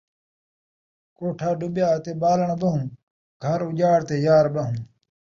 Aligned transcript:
کوٹھا 1.17 1.49
ݙہا 1.59 1.91
تے 2.03 2.11
ٻالݨ 2.21 2.49
ٻہوں، 2.61 2.81
گھر 3.43 3.59
اُڄاڑ 3.67 3.99
تے 4.07 4.15
یار 4.25 4.45
ٻہوں 4.53 4.75